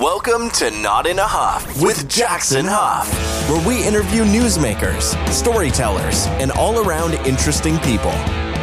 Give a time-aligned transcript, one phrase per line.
[0.00, 3.12] Welcome to Not in a Huff with Jackson Huff,
[3.50, 8.12] where we interview newsmakers, storytellers, and all around interesting people.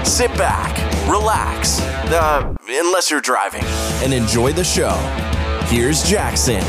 [0.05, 0.77] Sit back,
[1.09, 3.65] relax, uh, unless you're driving,
[4.01, 4.93] and enjoy the show.
[5.65, 6.61] Here's Jackson.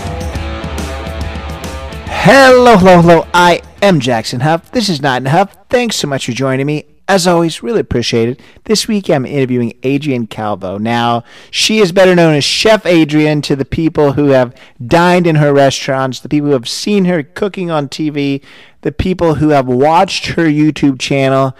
[2.09, 3.27] Hello, hello, hello.
[3.33, 4.73] I am Jackson Huff.
[4.73, 5.57] This is Not in a Huff.
[5.71, 6.96] Thanks so much for joining me.
[7.09, 8.41] As always, really appreciate it.
[8.65, 10.77] This week I'm interviewing Adrianne Calvo.
[10.77, 14.53] Now, she is better known as Chef Adrianne to the people who have
[14.85, 18.43] dined in her restaurants, the people who have seen her cooking on TV,
[18.81, 21.57] the people who have watched her YouTube channel.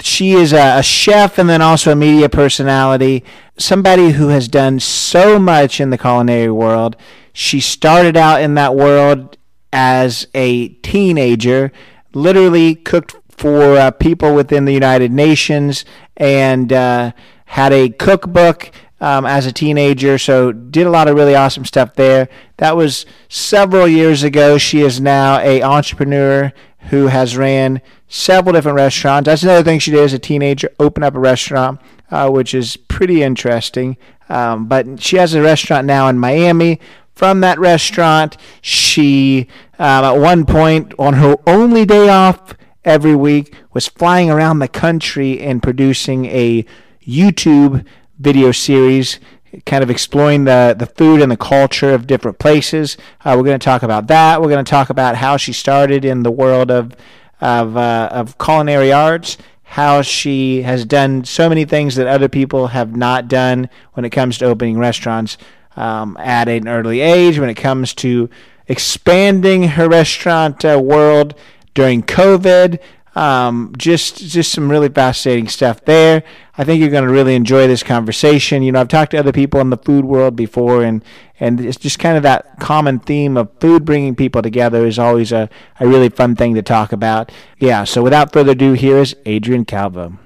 [0.00, 3.24] She is a, a chef and then also a media personality,
[3.56, 6.96] somebody who has done so much in the culinary world.
[7.32, 9.38] She started out in that world
[9.72, 11.70] as a teenager,
[12.12, 15.84] literally cooked for uh, people within the United Nations
[16.16, 17.12] and uh,
[17.46, 18.70] had a cookbook
[19.00, 20.18] um, as a teenager.
[20.18, 22.28] So did a lot of really awesome stuff there.
[22.56, 24.58] That was several years ago.
[24.58, 26.52] She is now a entrepreneur
[26.90, 29.26] who has ran several different restaurants.
[29.26, 32.76] That's another thing she did as a teenager, open up a restaurant, uh, which is
[32.76, 33.96] pretty interesting.
[34.28, 36.80] Um, but she has a restaurant now in Miami.
[37.14, 39.48] From that restaurant, she
[39.78, 42.54] um, at one point on her only day off
[42.88, 46.64] every week, was flying around the country and producing a
[47.06, 47.84] YouTube
[48.18, 49.20] video series
[49.64, 52.96] kind of exploring the, the food and the culture of different places.
[53.24, 54.40] Uh, we're going to talk about that.
[54.40, 56.94] We're going to talk about how she started in the world of
[57.40, 62.68] of, uh, of culinary arts, how she has done so many things that other people
[62.68, 65.38] have not done when it comes to opening restaurants
[65.76, 68.28] um, at an early age, when it comes to
[68.66, 71.34] expanding her restaurant uh, world
[71.78, 72.80] during COVID.
[73.14, 76.24] Um, just just some really fascinating stuff there.
[76.56, 78.64] I think you're going to really enjoy this conversation.
[78.64, 81.04] You know, I've talked to other people in the food world before, and
[81.38, 85.30] and it's just kind of that common theme of food bringing people together is always
[85.30, 85.48] a,
[85.78, 87.30] a really fun thing to talk about.
[87.58, 87.84] Yeah.
[87.84, 90.18] So without further ado, here is Adrianne Calvo.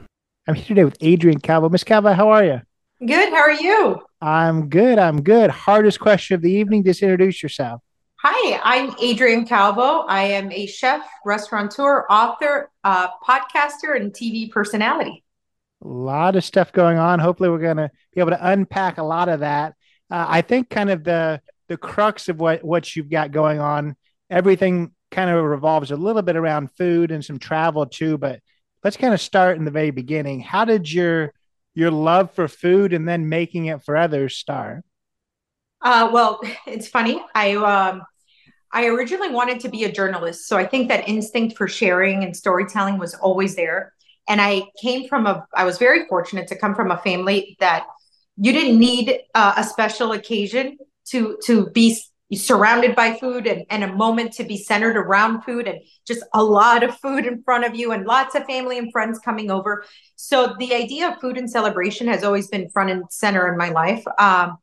[0.48, 1.68] I'm here today with Adrianne Calvo.
[1.68, 2.62] Miss Calvo, how are you?
[3.06, 3.28] Good.
[3.28, 4.00] How are you?
[4.22, 4.98] I'm good.
[4.98, 5.50] I'm good.
[5.50, 6.82] Hardest question of the evening.
[6.82, 7.82] Just introduce yourself.
[8.24, 10.06] Hi, I'm Adrianne Calvo.
[10.06, 15.24] I am a chef, restaurateur, author, uh, podcaster, and TV personality.
[15.84, 17.18] A lot of stuff going on.
[17.18, 19.74] Hopefully, we're going to be able to unpack a lot of that.
[20.08, 23.96] Uh, I think kind of the the crux of what what you've got going on.
[24.30, 28.18] Everything kind of revolves a little bit around food and some travel too.
[28.18, 28.38] But
[28.84, 30.38] let's kind of start in the very beginning.
[30.38, 31.32] How did your
[31.74, 34.84] your love for food and then making it for others start?
[35.80, 37.20] Uh, well, it's funny.
[37.34, 38.02] I um,
[38.72, 40.48] I originally wanted to be a journalist.
[40.48, 43.92] So I think that instinct for sharing and storytelling was always there.
[44.28, 47.86] And I came from a, I was very fortunate to come from a family that
[48.36, 50.78] you didn't need uh, a special occasion
[51.08, 51.98] to, to be
[52.34, 56.42] surrounded by food and, and a moment to be centered around food and just a
[56.42, 59.84] lot of food in front of you and lots of family and friends coming over.
[60.16, 63.68] So the idea of food and celebration has always been front and center in my
[63.68, 64.02] life.
[64.18, 64.56] Um,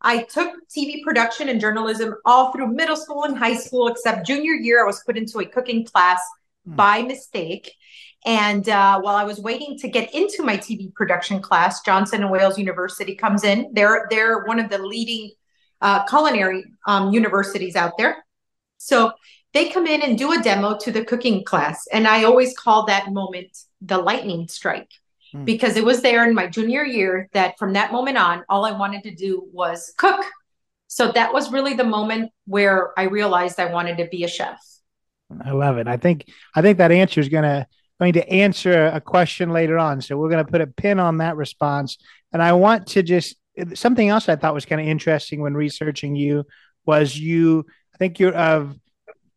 [0.00, 4.54] I took TV production and journalism all through middle school and high school, except junior
[4.54, 6.20] year, I was put into a cooking class
[6.68, 6.76] mm.
[6.76, 7.72] by mistake.
[8.24, 12.30] And uh, while I was waiting to get into my TV production class, Johnson and
[12.30, 13.70] Wales University comes in.
[13.72, 15.30] They're they're one of the leading
[15.80, 18.24] uh, culinary um, universities out there.
[18.78, 19.12] So
[19.54, 22.86] they come in and do a demo to the cooking class, and I always call
[22.86, 24.90] that moment the lightning strike
[25.36, 25.44] Hmm.
[25.44, 28.72] because it was there in my junior year that from that moment on, all I
[28.72, 30.24] wanted to do was cook.
[30.88, 34.60] So that was really the moment where I realized I wanted to be a chef.
[35.44, 35.88] I love it.
[35.88, 37.66] I think I think that answer is gonna
[37.98, 40.00] going to answer a question later on.
[40.00, 41.96] So we're going to put a pin on that response.
[42.32, 43.36] And I want to just
[43.74, 46.44] something else I thought was kind of interesting when researching you
[46.84, 47.64] was you.
[47.94, 48.76] I think you're of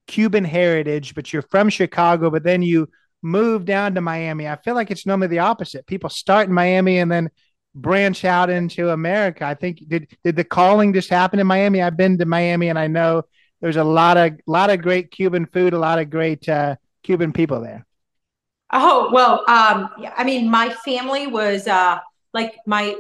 [0.08, 2.90] Cuban heritage, but you're from Chicago, but then you
[3.22, 4.48] move down to Miami.
[4.48, 5.86] I feel like it's normally the opposite.
[5.86, 7.30] People start in Miami and then
[7.76, 9.46] branch out into America.
[9.46, 11.82] I think did did the calling just happen in Miami?
[11.82, 13.24] I've been to Miami and I know
[13.62, 17.34] there's a lot of lot of great Cuban food, a lot of great uh, Cuban
[17.34, 17.86] people there.
[18.72, 22.00] Oh well, um, I mean, my family was uh,
[22.34, 22.96] like my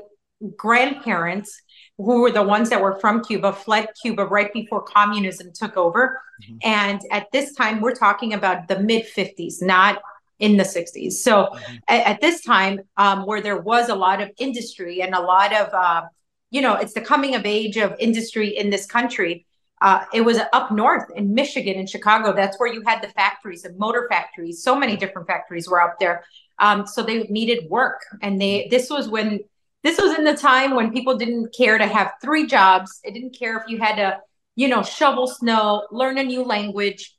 [0.56, 1.62] grandparents
[2.00, 6.22] who were the ones that were from Cuba, fled Cuba right before communism took over.
[6.42, 6.58] Mm-hmm.
[6.64, 10.02] And at this time, we're talking about the mid 50s, not
[10.40, 11.14] in the 60s.
[11.14, 11.76] So mm-hmm.
[11.90, 15.54] at, at, this time, um, where there was a lot of industry and a lot
[15.54, 16.04] of, uh,
[16.52, 19.46] you know, it's the coming of age of industry in this country.
[19.82, 22.34] Uh, it was up north in Michigan and Chicago.
[22.34, 24.64] That's where you had the factories and motor factories.
[24.64, 26.24] So many different factories were up there.
[26.60, 28.68] Um, so they needed work, and they.
[28.70, 29.40] This was when
[29.84, 33.00] this was in the time when people didn't care to have three jobs.
[33.04, 34.20] It didn't care if you had to
[34.60, 37.16] you know, shovel snow, learn a new language,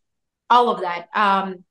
[0.50, 1.08] all of that.
[1.14, 1.64] Um,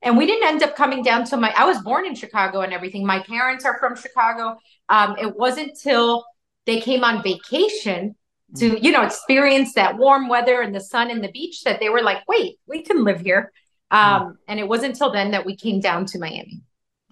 [0.00, 2.72] and we didn't end up coming down to my, I was born in Chicago and
[2.72, 3.04] everything.
[3.04, 4.58] My parents are from Chicago.
[4.88, 6.24] Um, it wasn't till
[6.64, 8.16] they came on vacation
[8.56, 8.82] to, mm.
[8.82, 12.00] you know, experience that warm weather and the sun and the beach that they were
[12.00, 13.52] like, wait, we can live here.
[13.90, 14.36] Um, mm.
[14.48, 16.62] And it wasn't until then that we came down to Miami.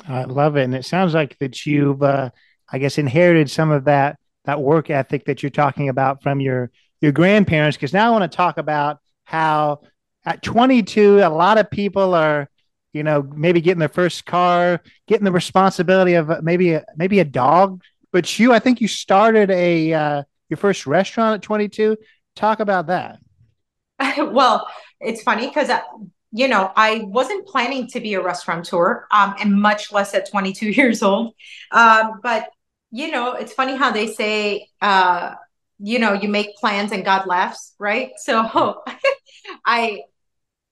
[0.09, 0.65] I love it.
[0.65, 2.31] And it sounds like that you've, uh,
[2.71, 6.71] I guess, inherited some of that that work ethic that you're talking about from your
[7.01, 7.77] your grandparents.
[7.77, 9.81] Because now I want to talk about how
[10.25, 12.49] at 22, a lot of people are,
[12.93, 17.21] you know, maybe getting their first car, getting the responsibility of uh, maybe a, maybe
[17.21, 17.83] a dog.
[18.13, 21.97] But you, I think you started a uh, your first restaurant at 22.
[22.37, 23.19] Talk about that.
[24.19, 24.67] well,
[25.01, 25.81] it's funny because uh,
[26.33, 30.71] you know, I wasn't planning to be a restaurateur, um, and much less at 22
[30.71, 31.35] years old.
[31.71, 32.49] Um, but
[32.91, 35.35] you know, it's funny how they say, uh,
[35.79, 38.11] you know, you make plans and God laughs, right?
[38.17, 38.83] So
[39.67, 40.03] I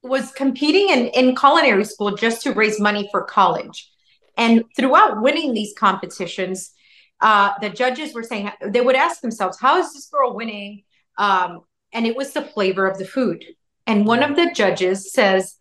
[0.02, 3.90] was competing in, in culinary school just to raise money for college.
[4.36, 6.72] And throughout winning these competitions,
[7.20, 10.82] uh, the judges were saying they would ask themselves, "How is this girl winning?"
[11.16, 11.60] Um,
[11.92, 13.42] and it was the flavor of the food.
[13.86, 15.56] And one of the judges says,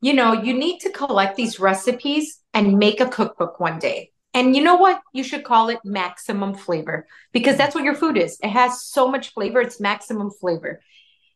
[0.00, 4.54] "You know, you need to collect these recipes and make a cookbook one day." And
[4.54, 5.00] you know what?
[5.12, 8.38] You should call it maximum flavor because that's what your food is.
[8.42, 10.80] It has so much flavor, it's maximum flavor.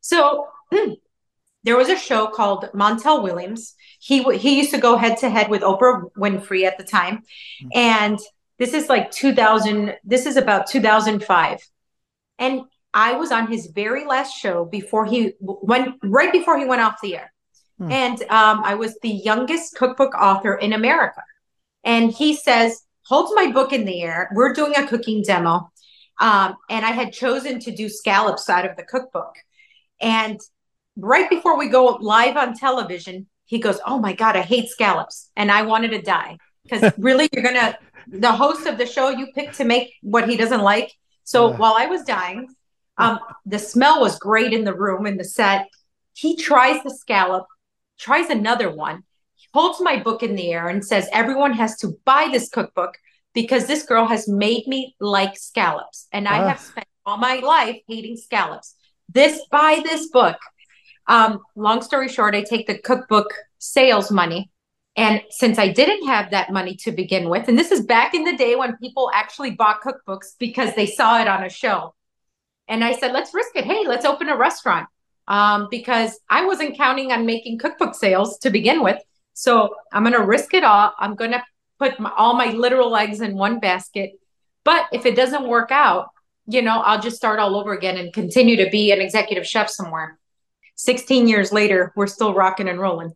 [0.00, 0.46] So
[1.64, 3.74] there was a show called Montel Williams.
[3.98, 7.22] He he used to go head to head with Oprah Winfrey at the time.
[7.74, 8.18] And
[8.58, 11.60] this is like 2000 this is about 2005.
[12.38, 12.62] And
[12.92, 17.00] I was on his very last show before he went right before he went off
[17.02, 17.32] the air.
[17.78, 17.90] Hmm.
[17.90, 21.22] And um, I was the youngest cookbook author in America.
[21.82, 24.30] And he says, holds my book in the air.
[24.34, 25.70] We're doing a cooking demo.
[26.20, 29.34] Um, and I had chosen to do scallops out of the cookbook.
[30.00, 30.40] And
[30.96, 35.30] right before we go live on television, he goes, Oh my God, I hate scallops.
[35.36, 39.08] And I wanted to die because really, you're going to, the host of the show
[39.08, 40.92] you picked to make what he doesn't like.
[41.24, 41.56] So uh.
[41.56, 42.48] while I was dying,
[42.96, 45.68] um, the smell was great in the room, in the set.
[46.12, 47.46] He tries the scallop,
[47.98, 49.02] tries another one
[49.54, 52.98] holds my book in the air and says, Everyone has to buy this cookbook
[53.32, 56.08] because this girl has made me like scallops.
[56.12, 58.74] And I have spent all my life hating scallops.
[59.08, 60.36] This, buy this book.
[61.06, 64.50] Um, long story short, I take the cookbook sales money.
[64.96, 68.24] And since I didn't have that money to begin with, and this is back in
[68.24, 71.94] the day when people actually bought cookbooks because they saw it on a show.
[72.68, 73.64] And I said, let's risk it.
[73.64, 74.88] Hey, let's open a restaurant.
[75.26, 79.00] Um, because I wasn't counting on making cookbook sales to begin with.
[79.34, 80.92] So I'm going to risk it all.
[80.98, 81.42] I'm going to
[81.78, 84.12] put my, all my literal eggs in one basket.
[84.64, 86.08] But if it doesn't work out,
[86.46, 89.68] you know, I'll just start all over again and continue to be an executive chef
[89.68, 90.18] somewhere.
[90.76, 93.12] 16 years later, we're still rocking and rolling.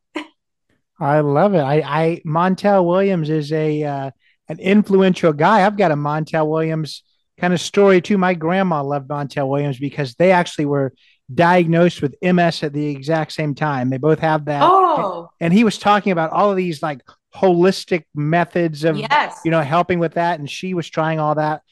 [1.00, 1.60] I love it.
[1.60, 4.10] I, I Montel Williams is a uh,
[4.48, 5.64] an influential guy.
[5.64, 7.02] I've got a Montel Williams
[7.38, 8.18] kind of story too.
[8.18, 10.92] My grandma loved Montel Williams because they actually were
[11.32, 13.90] diagnosed with MS at the exact same time.
[13.90, 14.62] They both have that.
[14.62, 15.30] Oh.
[15.40, 17.02] And he was talking about all of these like
[17.34, 19.38] holistic methods of yes.
[19.44, 21.62] you know helping with that and she was trying all that.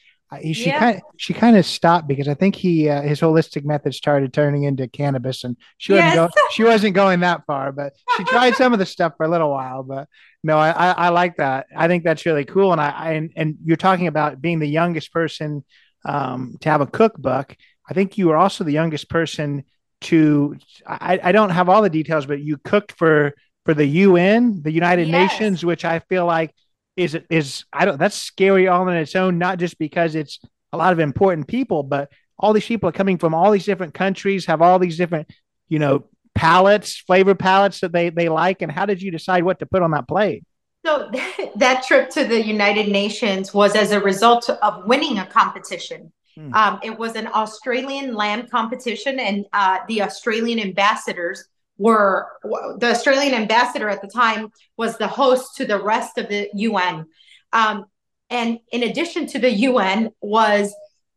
[0.41, 0.79] He, she yeah.
[0.79, 4.33] kind of she kind of stopped because I think he uh, his holistic method started
[4.33, 6.17] turning into cannabis and she yes.
[6.17, 9.25] wasn't go, she wasn't going that far but she tried some of the stuff for
[9.25, 10.09] a little while but
[10.43, 13.31] no I, I, I like that I think that's really cool and I, I and,
[13.37, 15.63] and you're talking about being the youngest person
[16.03, 17.55] um, to have a cookbook
[17.89, 19.63] I think you were also the youngest person
[20.01, 20.57] to.
[20.85, 23.33] I, I don't have all the details, but you cooked for
[23.65, 25.31] for the UN, the United yes.
[25.31, 26.53] Nations, which I feel like
[26.95, 27.99] is is I don't.
[27.99, 29.37] That's scary all on its own.
[29.37, 30.39] Not just because it's
[30.73, 33.93] a lot of important people, but all these people are coming from all these different
[33.93, 35.29] countries, have all these different,
[35.69, 38.61] you know, palettes, flavor palettes that they they like.
[38.61, 40.43] And how did you decide what to put on that plate?
[40.85, 41.11] So
[41.55, 46.11] that trip to the United Nations was as a result of winning a competition.
[46.37, 46.53] Hmm.
[46.53, 51.43] Um, it was an Australian lamb competition, and uh, the Australian ambassadors
[51.79, 56.49] were the Australian ambassador at the time was the host to the rest of the
[56.53, 57.05] UN.
[57.53, 57.85] Um,
[58.29, 60.73] and in addition to the UN was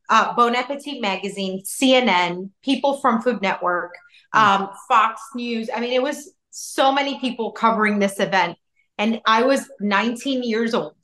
[0.09, 3.95] uh, Bon Appetit magazine, CNN, people from Food Network,
[4.33, 4.39] hmm.
[4.39, 5.69] um, Fox News.
[5.75, 8.57] I mean, it was so many people covering this event.
[8.97, 10.95] And I was 19 years old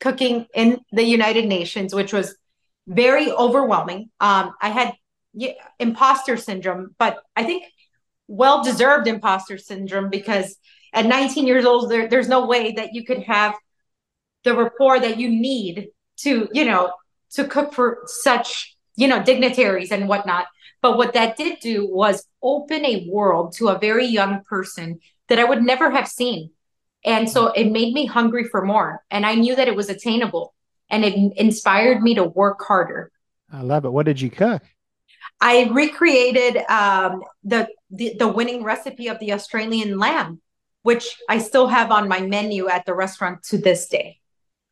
[0.00, 2.36] cooking in the United Nations, which was
[2.88, 4.10] very overwhelming.
[4.20, 4.94] Um, I had
[5.34, 7.64] yeah, imposter syndrome, but I think
[8.26, 10.56] well deserved imposter syndrome because
[10.92, 13.54] at 19 years old, there, there's no way that you could have
[14.44, 16.92] the rapport that you need to, you know,
[17.30, 20.46] to cook for such, you know, dignitaries and whatnot.
[20.80, 25.00] But But what that did do was open a world to a very young person
[25.28, 26.50] that I would never have seen.
[27.04, 29.02] And so it made me hungry for more.
[29.10, 30.54] And I knew that it was attainable
[30.90, 33.10] and it inspired me to work harder.
[33.52, 33.92] I love it.
[33.92, 34.62] What did you cook?
[35.40, 40.40] I recreated um, the, the the winning recipe of the Australian lamb,
[40.82, 44.18] which I still have on my menu at the restaurant to this day.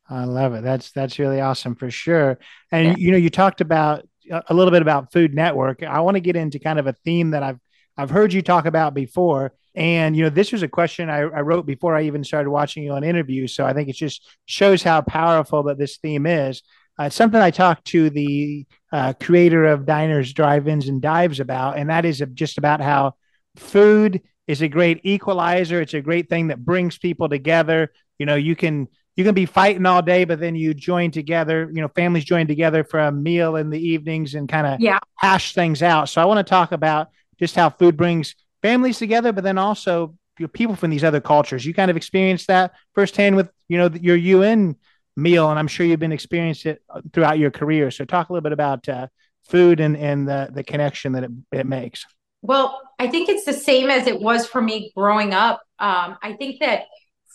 [0.09, 0.63] I love it.
[0.63, 2.39] That's that's really awesome for sure.
[2.71, 2.95] And yeah.
[2.97, 5.83] you know, you talked about a little bit about Food Network.
[5.83, 7.59] I want to get into kind of a theme that I've
[7.97, 9.53] I've heard you talk about before.
[9.77, 12.83] And you know, this was a question I, I wrote before I even started watching
[12.83, 13.53] you on interviews.
[13.53, 16.63] So I think it just shows how powerful that this theme is.
[16.97, 21.91] Uh, something I talked to the uh, creator of Diners, Drive-ins, and Dives about, and
[21.91, 23.13] that is just about how
[23.55, 25.79] food is a great equalizer.
[25.79, 27.91] It's a great thing that brings people together.
[28.17, 31.69] You know, you can you can be fighting all day, but then you join together.
[31.71, 34.97] You know, families join together for a meal in the evenings and kind of yeah.
[35.17, 36.09] hash things out.
[36.09, 40.15] So I want to talk about just how food brings families together, but then also
[40.39, 41.65] you know, people from these other cultures.
[41.65, 44.75] You kind of experienced that firsthand with you know your UN
[45.15, 46.81] meal, and I'm sure you've been experienced it
[47.13, 47.91] throughout your career.
[47.91, 49.07] So talk a little bit about uh,
[49.45, 52.05] food and and the the connection that it, it makes.
[52.41, 55.61] Well, I think it's the same as it was for me growing up.
[55.79, 56.83] Um, I think that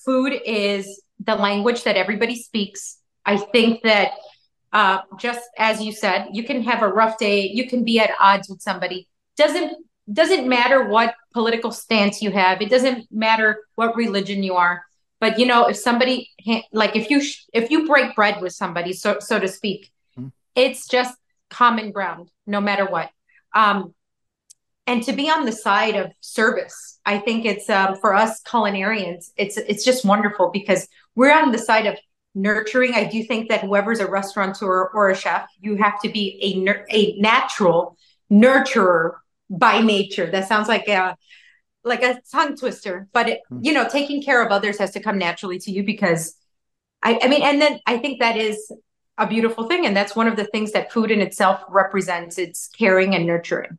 [0.04, 2.98] food is the language that everybody speaks.
[3.24, 4.12] I think that
[4.72, 8.10] uh, just as you said, you can have a rough day, you can be at
[8.18, 9.08] odds with somebody.
[9.36, 12.62] Doesn't doesn't matter what political stance you have.
[12.62, 14.82] It doesn't matter what religion you are
[15.22, 16.28] but you know if somebody
[16.72, 17.22] like if you
[17.54, 20.28] if you break bread with somebody so so to speak mm-hmm.
[20.54, 21.16] it's just
[21.48, 23.08] common ground no matter what
[23.54, 23.94] um
[24.86, 29.30] and to be on the side of service i think it's um, for us culinarians
[29.36, 31.96] it's it's just wonderful because we're on the side of
[32.34, 36.26] nurturing i do think that whoever's a restaurateur or a chef you have to be
[36.42, 36.50] a
[36.90, 37.96] a natural
[38.30, 39.12] nurturer
[39.52, 41.16] by nature that sounds like a
[41.84, 43.58] like a tongue twister, but it, hmm.
[43.62, 46.36] you know, taking care of others has to come naturally to you because
[47.02, 48.70] I, I mean, and then I think that is
[49.18, 49.84] a beautiful thing.
[49.84, 52.38] And that's one of the things that food in itself represents.
[52.38, 53.78] It's caring and nurturing.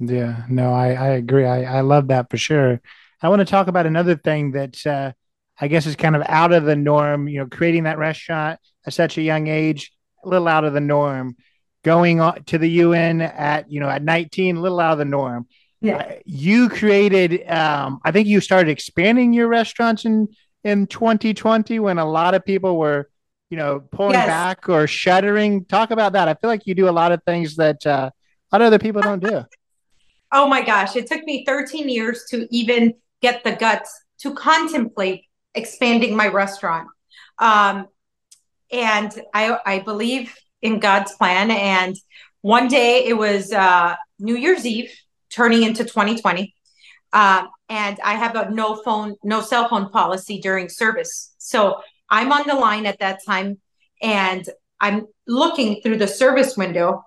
[0.00, 1.44] Yeah, no, I, I agree.
[1.44, 2.80] I, I love that for sure.
[3.22, 5.12] I want to talk about another thing that uh,
[5.60, 8.92] I guess is kind of out of the norm, you know, creating that restaurant at
[8.92, 9.92] such a young age,
[10.24, 11.36] a little out of the norm,
[11.84, 15.04] going on to the UN at, you know, at 19, a little out of the
[15.04, 15.46] norm
[15.80, 15.96] yeah.
[15.96, 20.28] Uh, you created, um, I think you started expanding your restaurants in,
[20.64, 23.08] in 2020 when a lot of people were,
[23.50, 24.26] you know, pulling yes.
[24.26, 25.64] back or shuttering.
[25.64, 26.28] Talk about that.
[26.28, 28.78] I feel like you do a lot of things that uh, a lot of other
[28.78, 29.44] people don't do.
[30.32, 30.96] oh my gosh.
[30.96, 36.88] It took me 13 years to even get the guts to contemplate expanding my restaurant.
[37.38, 37.86] Um,
[38.72, 41.50] and I, I believe in God's plan.
[41.50, 41.96] And
[42.40, 44.90] one day it was uh, New Year's Eve
[45.30, 46.54] turning into 2020.
[47.12, 51.34] Uh, and I have a no phone, no cell phone policy during service.
[51.38, 53.58] So I'm on the line at that time
[54.02, 54.48] and
[54.80, 57.02] I'm looking through the service window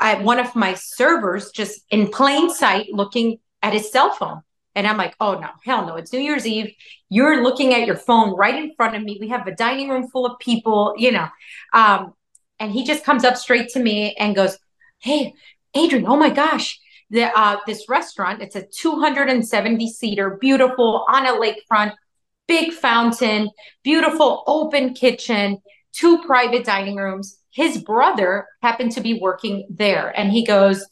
[0.00, 4.42] at one of my servers just in plain sight looking at his cell phone.
[4.74, 6.72] And I'm like, oh no, hell no, it's New Year's Eve.
[7.08, 9.18] You're looking at your phone right in front of me.
[9.20, 11.26] We have a dining room full of people, you know.
[11.72, 12.14] Um,
[12.60, 14.58] and he just comes up straight to me and goes,
[15.00, 15.34] Hey,
[15.74, 16.78] Adrianne, oh my gosh,
[17.10, 18.42] the, uh, this restaurant.
[18.42, 21.92] It's a 270 seater, beautiful on a lakefront,
[22.46, 23.50] big fountain,
[23.84, 25.58] beautiful open kitchen,
[25.92, 27.38] two private dining rooms.
[27.50, 30.86] His brother happened to be working there, and he goes,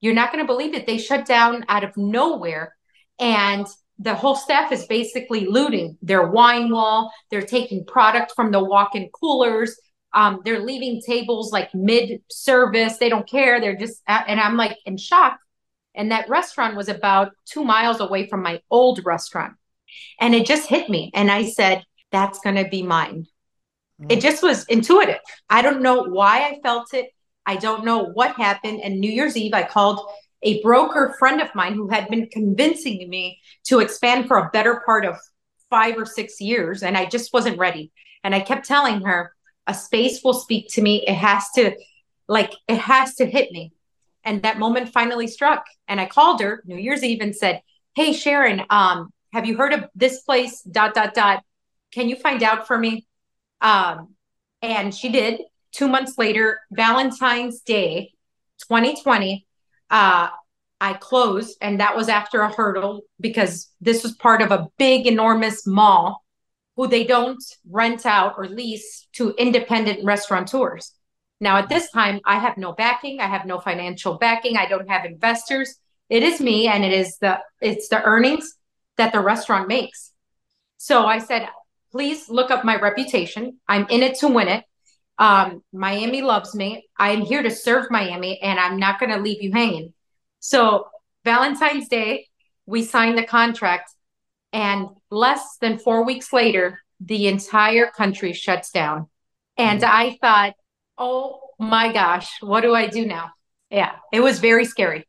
[0.00, 0.86] "You're not going to believe it.
[0.86, 2.74] They shut down out of nowhere,
[3.18, 3.66] and."
[4.00, 7.12] The whole staff is basically looting their wine wall.
[7.30, 9.78] They're taking product from the walk in coolers.
[10.14, 12.98] Um, they're leaving tables like mid service.
[12.98, 13.60] They don't care.
[13.60, 15.38] They're just, and I'm like in shock
[15.94, 19.54] and that restaurant was about two miles away from my old restaurant.
[20.20, 21.10] And it just hit me.
[21.14, 23.26] And I said, that's going to be mine.
[24.00, 24.12] Mm.
[24.12, 25.20] It just was intuitive.
[25.48, 27.10] I don't know why I felt it.
[27.46, 28.80] I don't know what happened.
[28.82, 30.00] And New Year's Eve, I called
[30.42, 34.82] a broker friend of mine who had been convincing me to expand for a better
[34.84, 35.16] part of
[35.70, 36.82] five or six years.
[36.82, 37.92] And I just wasn't ready.
[38.24, 39.33] And I kept telling her,
[39.66, 41.04] a space will speak to me.
[41.06, 41.76] It has to,
[42.28, 43.72] like, it has to hit me.
[44.24, 45.64] And that moment finally struck.
[45.88, 47.60] And I called her New Year's Eve and said,
[47.94, 50.62] Hey, Sharon, um, have you heard of this place?
[50.62, 51.42] Dot, dot, dot.
[51.92, 53.06] Can you find out for me?
[53.60, 54.14] Um,
[54.62, 55.42] and she did.
[55.72, 58.12] Two months later, Valentine's Day,
[58.68, 59.46] 2020,
[59.90, 60.28] uh,
[60.80, 61.56] I closed.
[61.60, 66.23] And that was after a hurdle because this was part of a big, enormous mall
[66.76, 70.92] who they don't rent out or lease to independent restaurateurs.
[71.40, 73.20] Now, at this time, I have no backing.
[73.20, 74.56] I have no financial backing.
[74.56, 75.74] I don't have investors.
[76.08, 78.54] It is me, and it is the it's the earnings
[78.96, 80.12] that the restaurant makes.
[80.78, 81.48] So I said,
[81.92, 83.58] please look up my reputation.
[83.68, 84.64] I'm in it to win it.
[85.18, 86.88] Um, Miami loves me.
[86.98, 89.92] I'm here to serve Miami, and I'm not going to leave you hanging.
[90.40, 90.88] So
[91.24, 92.26] Valentine's Day,
[92.66, 93.90] we signed the contract,
[94.54, 99.08] and less than four weeks later, the entire country shuts down.
[99.58, 99.90] And mm-hmm.
[99.92, 100.54] I thought,
[100.96, 103.32] oh my gosh, what do I do now?
[103.68, 105.06] Yeah, it was very scary.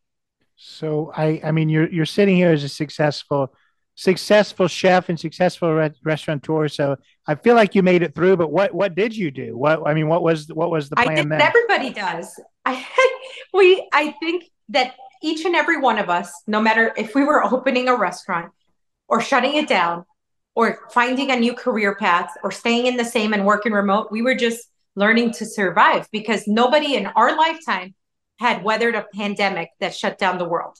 [0.56, 3.54] So I, I mean, you're you're sitting here as a successful,
[3.94, 6.68] successful chef and successful re- restaurateur.
[6.68, 6.96] So
[7.28, 8.38] I feel like you made it through.
[8.38, 9.56] But what what did you do?
[9.56, 11.12] What I mean, what was what was the plan?
[11.12, 11.42] I did then?
[11.42, 12.40] everybody does.
[12.66, 12.84] I
[13.54, 17.44] we I think that each and every one of us, no matter if we were
[17.44, 18.52] opening a restaurant
[19.08, 20.06] or shutting it down,
[20.56, 24.22] or finding a new career path, or staying in the same and working remote, we
[24.22, 27.94] were just learning to survive because nobody in our lifetime
[28.40, 30.78] had weathered a pandemic that shut down the world.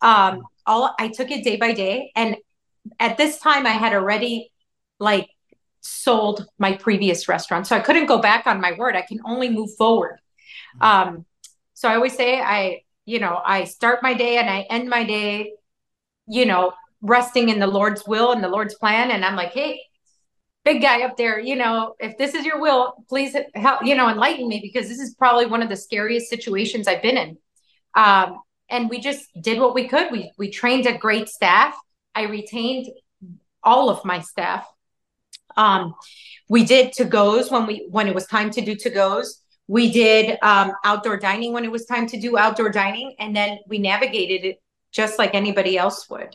[0.00, 2.36] Um, all I took it day by day, and
[2.98, 4.50] at this time, I had already
[4.98, 5.28] like
[5.80, 8.96] sold my previous restaurant, so I couldn't go back on my word.
[8.96, 10.18] I can only move forward.
[10.80, 11.26] Um,
[11.74, 15.04] so I always say, I you know, I start my day and I end my
[15.04, 15.54] day,
[16.28, 16.72] you know,
[17.02, 19.82] resting in the Lord's will and the Lord's plan, and I'm like, hey,
[20.64, 24.08] big guy up there, you know, if this is your will, please help, you know,
[24.08, 27.38] enlighten me because this is probably one of the scariest situations I've been in.
[27.94, 28.40] Um,
[28.70, 30.10] and we just did what we could.
[30.10, 31.76] We we trained a great staff.
[32.14, 32.86] I retained
[33.62, 34.66] all of my staff.
[35.56, 35.94] Um,
[36.48, 39.42] we did to goes when we when it was time to do to goes.
[39.68, 43.58] We did um, outdoor dining when it was time to do outdoor dining, and then
[43.68, 46.34] we navigated it just like anybody else would.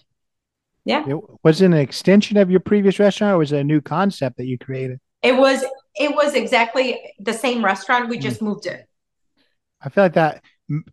[0.87, 1.03] Yeah.
[1.05, 4.37] It, was it an extension of your previous restaurant or was it a new concept
[4.37, 4.99] that you created?
[5.21, 5.63] It was
[5.95, 8.07] it was exactly the same restaurant.
[8.07, 8.47] We just mm.
[8.47, 8.87] moved it.
[9.81, 10.43] I feel like that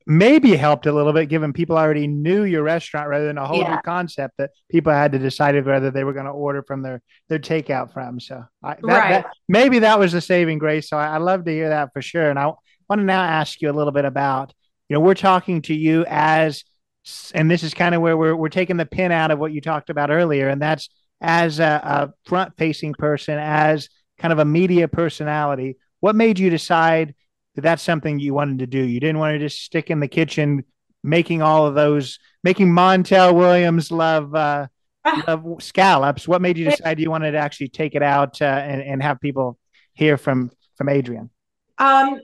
[0.07, 3.61] maybe helped a little bit given people already knew your restaurant rather than a whole
[3.61, 3.75] yeah.
[3.75, 7.03] new concept that people had to decide whether they were going to order from their
[7.29, 9.11] their takeout from so I, that, right.
[9.11, 12.03] That, maybe that was the saving grace so I, I love to hear that for
[12.03, 14.55] sure and i want to now ask you a little bit about
[14.89, 16.63] you know we're talking to you as
[17.35, 19.61] and this is kind of where we're we're taking the pin out of what you
[19.61, 20.89] talked about earlier, and that's
[21.21, 23.89] as a, a front facing person, as
[24.19, 25.77] kind of a media personality.
[26.01, 27.15] What made you decide
[27.55, 28.79] that that's something you wanted to do?
[28.79, 30.65] You didn't want to just stick in the kitchen
[31.03, 34.35] making all of those, making Montel Williams love.
[34.35, 34.67] Uh,
[35.27, 36.27] love scallops.
[36.27, 39.21] What made you decide you wanted to actually take it out uh, and, and have
[39.21, 39.59] people
[39.93, 41.29] hear from from Adrianne?
[41.77, 42.21] Um,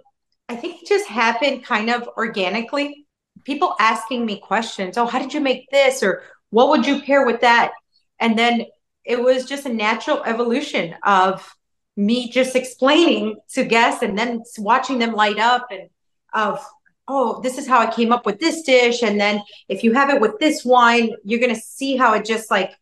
[0.49, 3.07] I think it just happened kind of organically
[3.45, 4.97] people asking me questions.
[4.97, 6.03] Oh, how did you make this?
[6.03, 7.73] Or what would you pair with that?
[8.19, 8.67] And then
[9.05, 11.49] it was just a natural evolution of
[11.97, 15.89] me just explaining to guests and then watching them light up and
[16.33, 16.65] of
[17.09, 20.11] oh this is how i came up with this dish and then if you have
[20.11, 22.73] it with this wine you're going to see how it just like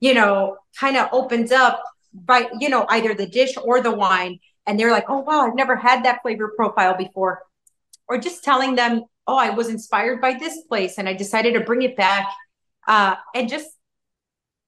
[0.00, 1.82] you know kind of opens up
[2.14, 5.56] by you know either the dish or the wine and they're like oh wow i've
[5.56, 7.42] never had that flavor profile before
[8.08, 11.60] or just telling them oh, I was inspired by this place and I decided to
[11.60, 12.28] bring it back.
[12.86, 13.68] Uh, and just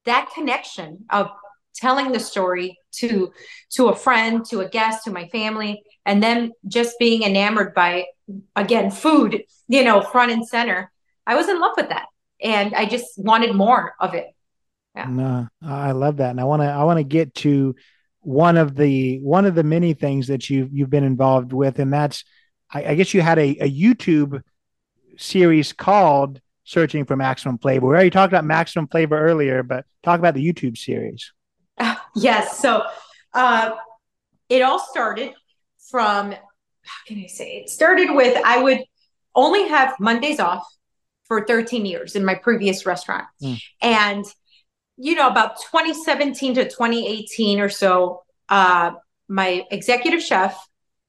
[0.05, 1.31] that connection of
[1.75, 3.33] telling the story to
[3.71, 8.07] to a friend, to a guest, to my family, and then just being enamored by
[8.55, 10.90] again food, you know, front and center.
[11.27, 12.07] I was in love with that,
[12.40, 14.27] and I just wanted more of it.
[14.95, 15.07] Yeah.
[15.07, 17.75] No, I love that, and I want to I want to get to
[18.21, 21.93] one of the one of the many things that you've you've been involved with, and
[21.93, 22.25] that's
[22.75, 24.43] I, I guess you had a, a YouTube
[25.17, 27.87] series called Searching for Maximum Flavor.
[27.87, 31.33] We already talked about Maximum Flavor earlier, but talk about the YouTube series.
[31.79, 32.59] Uh, yes.
[32.59, 32.85] So
[33.33, 33.73] uh,
[34.49, 35.33] it all started
[35.91, 37.59] from, how can I say?
[37.59, 38.83] It started with I would
[39.35, 40.67] only have Mondays off
[41.25, 43.25] for 13 years in my previous restaurant.
[43.43, 43.61] Mm.
[43.81, 44.25] And,
[44.97, 48.93] you know, about 2017 to 2018 or so, uh,
[49.29, 50.59] my executive chef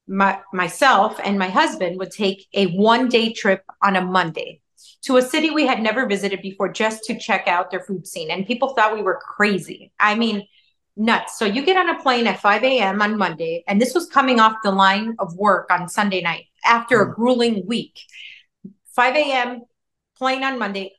[0.07, 4.61] my, myself and my husband would take a one day trip on a Monday
[5.03, 8.31] to a city we had never visited before just to check out their food scene.
[8.31, 9.91] And people thought we were crazy.
[9.99, 10.47] I mean,
[10.97, 11.37] nuts.
[11.37, 13.01] So you get on a plane at 5 a.m.
[13.01, 17.01] on Monday, and this was coming off the line of work on Sunday night after
[17.01, 17.13] a hmm.
[17.13, 17.99] grueling week.
[18.95, 19.61] 5 a.m.
[20.17, 20.93] plane on Monday,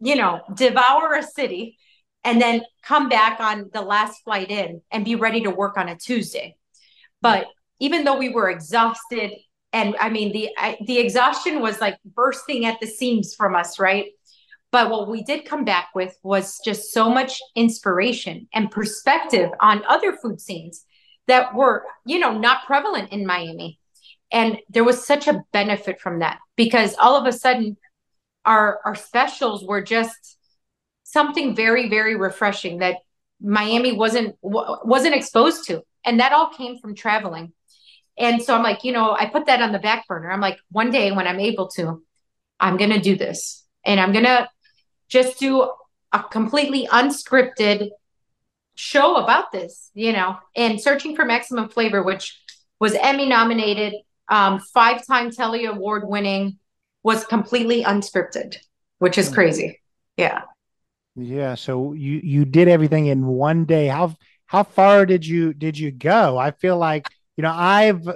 [0.00, 1.76] you know, devour a city
[2.24, 5.88] and then come back on the last flight in and be ready to work on
[5.88, 6.56] a Tuesday.
[7.20, 7.46] But
[7.78, 9.32] even though we were exhausted
[9.72, 13.78] and i mean the I, the exhaustion was like bursting at the seams from us
[13.78, 14.06] right?
[14.72, 19.84] But what we did come back with was just so much inspiration and perspective on
[19.86, 20.84] other food scenes
[21.28, 23.78] that were you know not prevalent in miami.
[24.32, 27.76] And there was such a benefit from that because all of a sudden
[28.44, 30.36] our our specials were just
[31.04, 32.96] something very very refreshing that
[33.40, 35.82] Miami wasn't wasn't exposed to.
[36.04, 37.52] And that all came from traveling
[38.18, 40.58] and so I'm like you know I put that on the back burner I'm like
[40.70, 42.02] one day when I'm able to
[42.58, 44.48] I'm going to do this and I'm going to
[45.08, 45.70] just do
[46.12, 47.90] a completely unscripted
[48.74, 52.38] show about this you know and searching for maximum flavor which
[52.78, 53.94] was Emmy nominated
[54.28, 56.58] um, five time Telly Award winning,
[57.02, 58.56] was completely unscripted,
[58.98, 59.34] which is hmm.
[59.34, 59.80] crazy.
[60.16, 60.42] Yeah.
[61.14, 61.54] Yeah.
[61.54, 63.86] So you you did everything in one day.
[63.86, 66.36] How how far did you did you go?
[66.36, 68.06] I feel like you know I've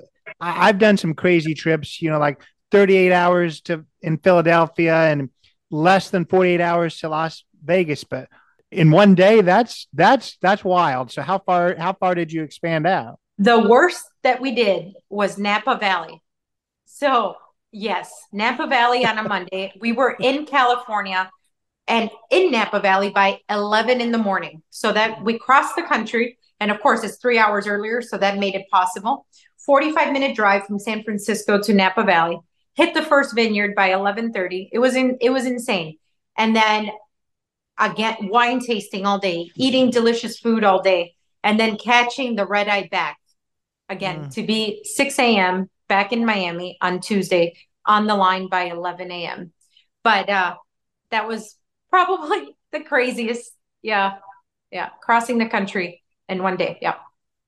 [0.41, 2.01] I've done some crazy trips.
[2.01, 5.31] You know, like 38 hours to in Philadelphia and
[5.71, 8.29] less than 48 hours to Las Vegas, but
[8.71, 11.11] in one day that's that's that's wild.
[11.11, 13.19] So how far how far did you expand out?
[13.39, 16.23] The worst that we did was Napa Valley.
[16.85, 17.37] So,
[17.73, 19.73] yes, Napa Valley on a Monday.
[19.81, 21.31] We were in California
[21.89, 24.63] and in Napa Valley by 11 in the morning.
[24.69, 26.37] So that we crossed the country.
[26.61, 28.03] And of course, it's three hours earlier.
[28.03, 29.27] So that made it possible.
[29.65, 32.39] 45 minute drive from San Francisco to Napa Valley.
[32.75, 34.69] Hit the first vineyard by 11:30.
[34.73, 35.99] It was in it was insane.
[36.37, 36.91] And then
[37.79, 42.69] again wine tasting all day, eating delicious food all day, and then catching the red
[42.69, 43.19] eye back
[43.89, 44.35] again mm.
[44.35, 45.69] to be 6 a.m.
[45.89, 49.53] back in Miami on Tuesday on the line by 11 a.m.
[50.05, 50.57] But uh,
[51.11, 51.57] that was
[51.91, 53.53] probably the craziest.
[53.83, 54.19] Yeah.
[54.71, 54.91] Yeah.
[55.03, 56.79] Crossing the country in one day.
[56.81, 56.95] Yeah.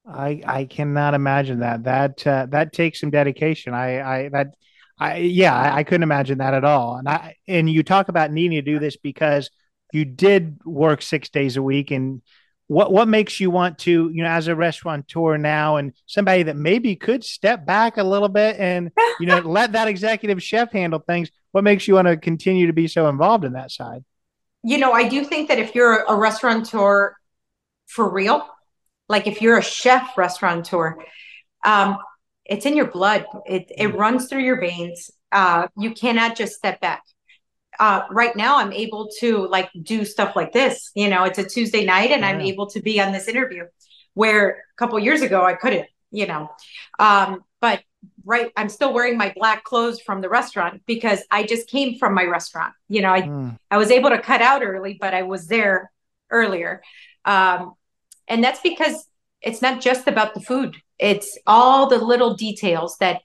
[0.07, 1.85] I, I cannot imagine that.
[1.85, 3.73] That uh, that takes some dedication.
[3.73, 4.55] I, I that
[4.99, 6.97] I yeah, I, I couldn't imagine that at all.
[6.97, 9.51] And I and you talk about needing to do this because
[9.93, 12.23] you did work six days a week and
[12.67, 16.57] what what makes you want to you know as a restaurateur now and somebody that
[16.57, 18.91] maybe could step back a little bit and
[19.21, 22.73] you know let that executive chef handle things what makes you want to continue to
[22.73, 24.05] be so involved in that side
[24.63, 27.15] you know i do think that if you're a restaurateur
[27.89, 28.49] for real
[29.13, 30.97] like if you're a chef restaurateur
[31.65, 31.99] um,
[32.45, 33.97] it's in your blood it, it mm.
[33.97, 37.03] runs through your veins uh, you cannot just step back
[37.79, 40.91] uh, right now I'm able to like do stuff like this.
[40.95, 42.29] You know, it's a Tuesday night and yeah.
[42.29, 43.65] I'm able to be on this interview
[44.15, 46.51] where a couple years ago I couldn't, you know.
[46.99, 47.83] Um, but
[48.25, 52.15] right, I'm still wearing my black clothes from the restaurant because I just came from
[52.15, 52.75] my restaurant.
[52.89, 53.59] You know, I mm.
[53.71, 55.91] I was able to cut out early, but I was there
[56.31, 56.83] earlier.
[57.25, 57.73] Um,
[58.29, 59.07] and that's because
[59.41, 60.77] it's not just about the food.
[60.99, 63.23] It's all the little details that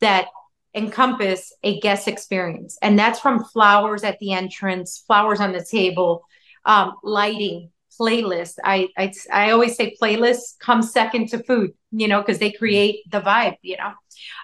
[0.00, 0.26] that
[0.74, 2.78] encompass a guest experience.
[2.82, 6.24] And that's from flowers at the entrance, flowers on the table,
[6.64, 8.54] um, lighting, playlist.
[8.64, 13.00] I, I, I always say playlists come second to food, you know, because they create
[13.10, 13.92] the vibe, you know.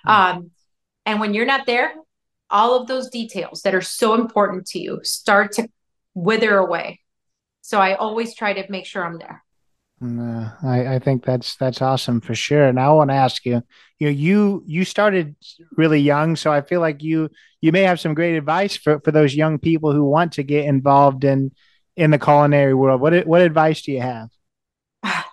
[0.07, 0.11] Mm-hmm.
[0.11, 0.51] Um,
[1.05, 1.95] and when you're not there,
[2.51, 5.69] all of those details that are so important to you start to
[6.15, 7.01] wither away.
[7.63, 9.43] So I always try to make sure I'm there.
[10.03, 12.67] Uh, I, I think that's that's awesome for sure.
[12.67, 13.63] And I want to ask you,
[13.99, 15.37] you know, you you started
[15.77, 17.31] really young, so I feel like you
[17.63, 20.67] you may have some great advice for, for those young people who want to get
[20.67, 21.53] involved in
[21.97, 23.01] in the culinary world.
[23.01, 24.29] What what advice do you have?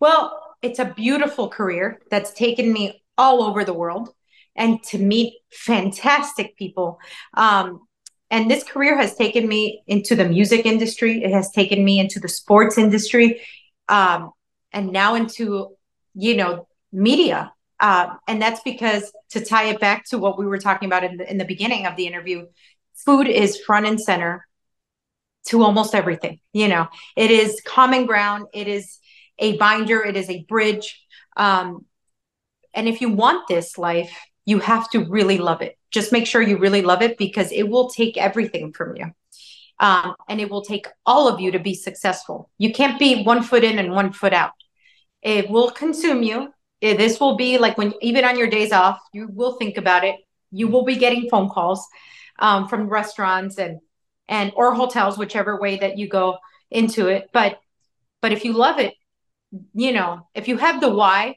[0.00, 4.10] Well, it's a beautiful career that's taken me all over the world
[4.54, 6.98] and to meet fantastic people.
[7.34, 7.86] Um,
[8.30, 11.22] and this career has taken me into the music industry.
[11.22, 13.40] It has taken me into the sports industry
[13.88, 14.30] um,
[14.72, 15.70] and now into
[16.14, 17.52] you know media.
[17.80, 21.16] Uh, and that's because to tie it back to what we were talking about in
[21.16, 22.46] the, in the beginning of the interview
[22.94, 24.46] food is front and center
[25.46, 26.86] to almost everything you know.
[27.16, 28.46] It is common ground.
[28.54, 28.98] It is
[29.38, 30.02] a binder.
[30.02, 31.04] It is a bridge.
[31.36, 31.84] Um,
[32.72, 35.78] and if you want this life you have to really love it.
[35.90, 39.06] Just make sure you really love it because it will take everything from you
[39.80, 42.50] um, and it will take all of you to be successful.
[42.58, 44.52] You can't be one foot in and one foot out.
[45.22, 46.52] It will consume you.
[46.80, 50.04] It, this will be like when, even on your days off, you will think about
[50.04, 50.16] it.
[50.50, 51.86] You will be getting phone calls
[52.38, 53.80] um, from restaurants and
[54.26, 56.38] and or hotels, whichever way that you go
[56.70, 57.28] into it.
[57.32, 57.58] But
[58.22, 58.94] but if you love it,
[59.74, 61.36] you know, if you have the why,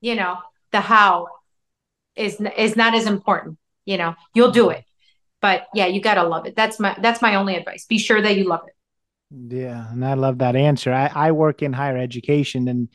[0.00, 0.38] you know,
[0.72, 1.28] the how
[2.16, 3.58] is is not as important.
[3.84, 4.84] You know, you'll do it
[5.40, 6.56] but yeah you gotta love it.
[6.56, 7.86] That's my that's my only advice.
[7.86, 8.74] Be sure that you love it.
[9.30, 10.92] Yeah and i love that answer.
[10.92, 12.88] I, I work in higher education and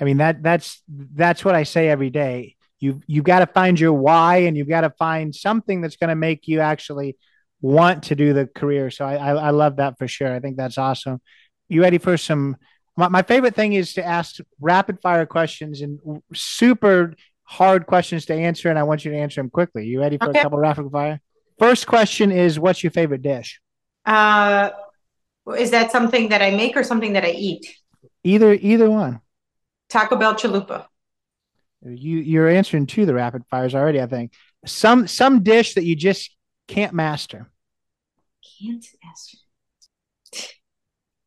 [0.00, 2.56] i mean that that's that's what i say every day.
[2.80, 6.10] You you've got to find your why and you've got to find something that's going
[6.10, 7.16] to make you actually
[7.62, 8.90] want to do the career.
[8.90, 10.30] So I, I, I love that for sure.
[10.30, 11.20] I think that's awesome.
[11.68, 12.56] You ready for some
[12.96, 15.98] my, my favorite thing is to ask rapid fire questions and
[16.34, 19.86] super hard questions to answer, and I want you to answer them quickly.
[19.86, 20.40] You ready for Okay.
[20.40, 21.20] a couple rapid fire?
[21.58, 23.60] First question is, what's your favorite dish?
[24.04, 24.70] Uh,
[25.58, 27.76] is that something that I make or something that I eat?
[28.24, 29.20] Either either one.
[29.88, 30.86] Taco Bell chalupa.
[31.82, 34.00] You you're answering of the rapid fires already.
[34.00, 34.32] I think
[34.64, 37.50] some some dish that you just can't master.
[38.60, 39.30] Can't ask.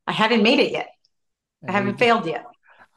[0.05, 0.89] I haven't made it yet.
[1.67, 2.45] I haven't failed yet.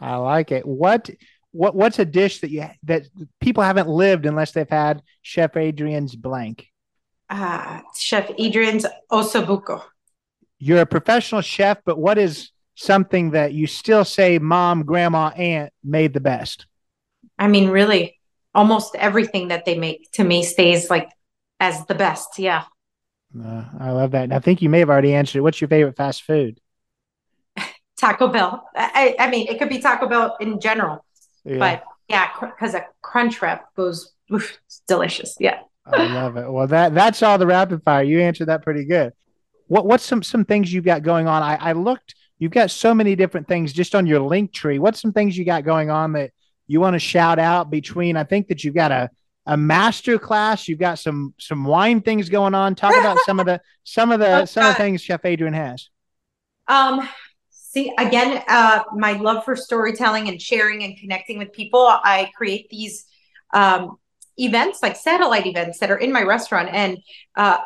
[0.01, 0.67] I like it.
[0.67, 1.11] What
[1.53, 3.07] what what's a dish that you that
[3.41, 6.72] people haven't lived unless they've had Chef Adrianne's blank?
[7.33, 9.83] Uh, Chef Adrianne's Osobuco.
[10.59, 15.73] You're a professional chef, but what is something that you still say mom, grandma, aunt
[15.83, 16.67] made the best?
[17.39, 18.21] I mean, really,
[18.55, 21.09] almost everything that they make to me stays like
[21.59, 22.39] as the best.
[22.39, 22.65] Yeah.
[23.35, 24.25] Uh, I love that.
[24.25, 25.43] And I think you may have already answered it.
[25.43, 26.61] What's your favorite fast food?
[27.99, 28.69] Taco Bell.
[28.77, 31.03] I, I mean, it could be Taco Bell in general,
[31.47, 35.39] Yeah, but yeah, because a crunch wrap goes oof, delicious.
[35.41, 35.61] Yeah.
[35.85, 36.51] I love it.
[36.51, 38.03] Well, that that's all the rapid fire.
[38.03, 39.13] You answered that pretty good.
[39.67, 41.43] What what's some some things you've got going on?
[41.43, 42.15] I, I looked.
[42.39, 44.79] You've got so many different things just on your link tree.
[44.79, 46.33] What's some things you got going on that
[46.67, 48.17] you want to shout out between?
[48.17, 49.11] I think that you've got a
[49.47, 50.69] a master class.
[50.69, 52.75] You've got some some wine things going on.
[52.75, 55.55] Talk about some of the some of the Oh, some of the things Chef Adrianne
[55.55, 55.89] has.
[56.69, 57.09] Um,
[57.51, 61.87] see, again, uh, my love for storytelling and sharing and connecting with people.
[61.89, 63.07] I create these
[63.53, 63.97] um,
[64.37, 66.99] events, like satellite events, that are in my restaurant, and
[67.37, 67.59] uh,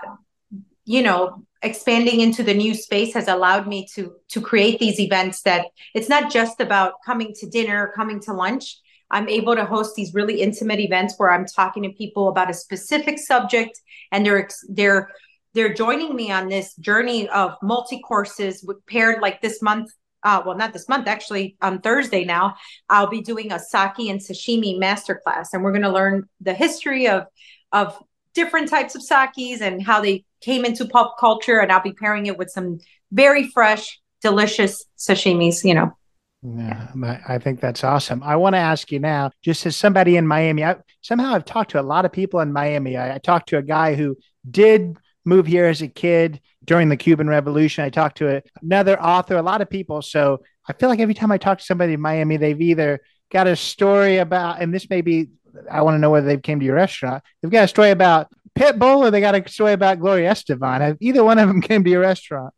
[0.85, 5.43] you know, expanding into the new space has allowed me to to create these events
[5.43, 8.79] that it's not just about coming to dinner, coming to lunch.
[9.11, 12.55] I'm able to host these really intimate events where I'm talking to people about a
[12.55, 13.81] specific subject,
[14.13, 15.11] and they're they're
[15.55, 19.91] they're joining me on this journey of multi courses paired like this month.
[20.27, 22.57] Uh, well, not this month, actually, on Thursday now,
[22.89, 27.07] I'll be doing a sake and sashimi masterclass, and we're going to learn the history
[27.07, 27.27] of
[27.71, 27.97] of
[28.35, 31.61] different types of sakis and how they came into pop culture.
[31.61, 32.81] And I'll be pairing it with some
[33.13, 35.63] very fresh, delicious sashimis.
[35.63, 35.97] You know,
[36.43, 38.21] Yeah, I I think that's awesome.
[38.25, 41.71] I want to ask you now, just as somebody in Miami, I, somehow I've talked
[41.71, 42.97] to a lot of people in Miami.
[42.97, 44.17] I, I talked to a guy who
[44.51, 47.85] did move here as a kid during the Cuban Revolution.
[47.85, 50.03] I talked to a, another author, a lot of people.
[50.03, 53.01] So I feel like every time I talk to somebody in Miami, they've either
[53.33, 55.29] got a story about, and this may be,
[55.71, 57.23] I want to know whether they came to your restaurant.
[57.41, 60.97] They've got a story about Pitbull or they got a story about Gloria Estefan.
[61.01, 62.53] Either one of them came to your restaurant.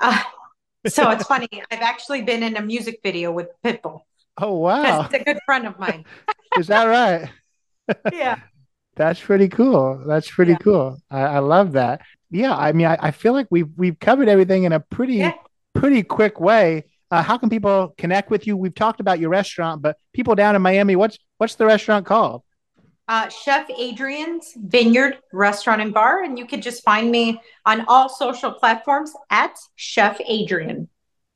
[0.00, 0.22] uh,
[0.86, 1.48] so it's funny.
[1.70, 4.00] I've actually been in a music video with Pitbull.
[4.38, 5.02] Oh, wow.
[5.02, 6.04] He's a good friend of mine.
[6.58, 7.30] Is that right?
[8.12, 8.38] yeah.
[8.96, 10.02] That's pretty cool.
[10.06, 10.58] That's pretty Yeah.
[10.58, 10.98] cool.
[11.10, 12.02] I, I love that.
[12.32, 15.32] Yeah, I mean, I, I feel like we've we've covered everything in a pretty Yeah.
[15.74, 16.84] pretty quick way.
[17.10, 18.56] Uh, how can people connect with you?
[18.56, 22.42] We've talked about your restaurant, but people down in Miami, what's what's the restaurant called?
[23.08, 28.08] uh, Chef Adrianne's Vineyard Restaurant and Bar, and you can just find me on all
[28.08, 30.86] social platforms at Chef Adrianne.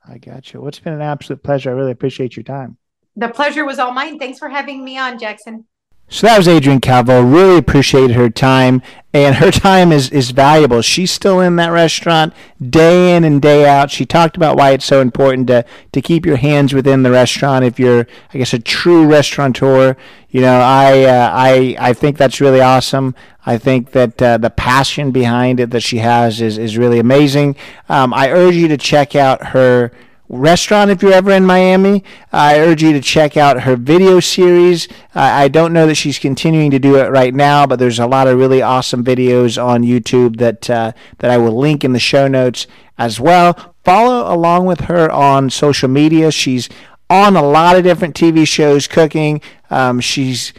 [0.08, 0.60] I got you.
[0.60, 1.70] Well, it's been an absolute pleasure.
[1.70, 2.78] I really appreciate your time.
[3.16, 4.18] The pleasure was all mine.
[4.18, 5.66] Thanks for having me on, Jackson.
[6.08, 7.20] So that was Adrianne Calvo.
[7.20, 8.80] Really appreciated her time,
[9.12, 10.80] and her time is is valuable.
[10.80, 13.90] She's still in that restaurant day in and day out.
[13.90, 17.64] She talked about why it's so important to to keep your hands within the restaurant
[17.64, 19.96] if you're, I guess, a true restaurateur.
[20.30, 23.16] You know, I uh, I I think that's really awesome.
[23.44, 27.56] I think that uh, the passion behind it that she has is is really amazing.
[27.88, 29.90] Um, I urge you to check out her
[30.28, 32.02] restaurant if you're ever in Miami.
[32.32, 34.88] I urge you to check out her video series.
[35.14, 38.06] Uh, I don't know that she's continuing to do it right now, but there's a
[38.06, 41.98] lot of really awesome videos on YouTube that uh, that I will link in the
[41.98, 42.66] show notes
[42.98, 43.74] as well.
[43.84, 46.30] Follow along with her on social media.
[46.30, 46.68] She's
[47.08, 49.40] on a lot of different TV shows cooking.
[49.70, 50.52] Um, she's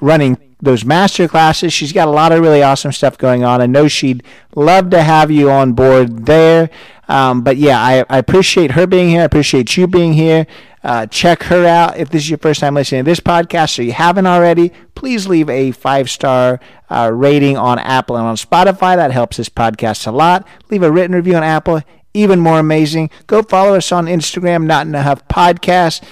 [0.00, 1.72] running those master classes.
[1.72, 3.60] She's got a lot of really awesome stuff going on.
[3.60, 4.22] I know she'd
[4.54, 6.70] love to have you on board there.
[7.08, 9.20] Um, but yeah, I, I appreciate her being here.
[9.20, 10.46] I appreciate you being here.
[10.82, 13.74] Uh, check her out if this is your first time listening to this podcast.
[13.74, 18.36] So you haven't already, please leave a five star uh, rating on Apple and on
[18.36, 18.96] Spotify.
[18.96, 20.46] That helps this podcast a lot.
[20.70, 21.82] Leave a written review on Apple.
[22.12, 23.10] Even more amazing.
[23.26, 26.04] Go follow us on Instagram, Not in a Huff Podcast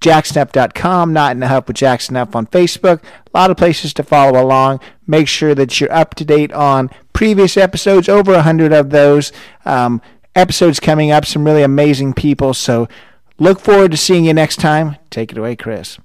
[0.00, 3.02] jacksnuff.com, not in the huff with Jackson on Facebook.
[3.02, 4.80] A lot of places to follow along.
[5.06, 9.32] Make sure that you're up to date on previous episodes, over a hundred of those.
[9.64, 10.00] Um,
[10.34, 12.54] episodes coming up, some really amazing people.
[12.54, 12.88] So
[13.38, 14.96] look forward to seeing you next time.
[15.10, 15.98] Take it away, Chris.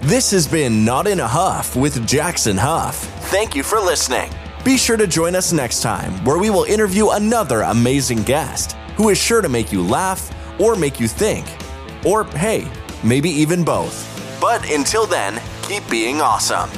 [0.00, 2.96] This has been Not in a Huff with Jackson Huff.
[3.30, 4.30] Thank you for listening.
[4.64, 9.08] Be sure to join us next time where we will interview another amazing guest who
[9.08, 11.46] is sure to make you laugh or make you think.
[12.04, 12.70] Or, hey,
[13.04, 14.08] maybe even both.
[14.40, 16.70] But until then, keep being awesome.